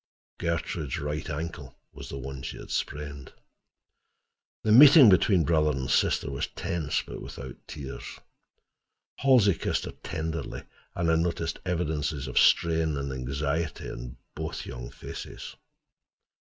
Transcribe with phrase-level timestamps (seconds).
[0.39, 3.33] Gertrude's right ankle was the one she had sprained!
[4.63, 8.17] The meeting between brother and sister was tense, but without tears.
[9.19, 10.63] Halsey kissed her tenderly,
[10.95, 15.55] and I noticed evidences of strain and anxiety in both young faces.